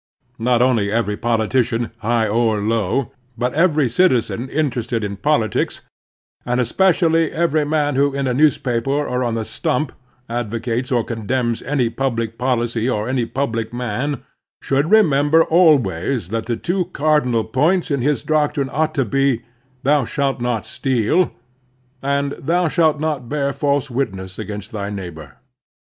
Not 0.39 0.63
only 0.63 0.91
every 0.91 1.15
politician, 1.15 1.91
high 1.99 2.27
or 2.27 2.57
low, 2.59 3.11
but 3.37 3.53
every 3.53 3.87
citizen 3.87 4.49
interested 4.49 5.03
in 5.03 5.15
politics, 5.17 5.81
and 6.43 6.59
especially 6.59 7.31
every 7.31 7.65
man 7.65 7.93
who, 7.95 8.11
in 8.15 8.25
a 8.25 8.33
newspaper 8.33 8.89
or 9.07 9.23
on 9.23 9.35
the 9.35 9.45
stump, 9.45 9.91
advocates 10.27 10.91
or 10.91 11.03
condemns 11.03 11.61
any 11.61 11.87
public 11.91 12.39
policy 12.39 12.89
or 12.89 13.07
any 13.07 13.27
public 13.27 13.71
man, 13.71 14.23
should 14.63 14.89
remember 14.89 15.43
always 15.43 16.29
that 16.29 16.47
the 16.47 16.57
two 16.57 16.85
cardinal 16.85 17.43
points 17.43 17.91
in 17.91 18.01
his 18.01 18.23
doctrine 18.23 18.71
ought 18.71 18.95
to 18.95 19.05
be, 19.05 19.43
"Thou 19.83 20.03
shalt 20.05 20.41
not 20.41 20.65
steal," 20.65 21.31
and 22.01 22.31
"Thou 22.39 22.67
shalt 22.67 22.99
not 22.99 23.29
bear 23.29 23.53
false 23.53 23.91
witness 23.91 24.39
against 24.39 24.71
thy 24.71 24.89
neighbor." 24.89 25.35